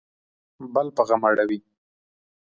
[0.73, 1.59] بل په غم اړوي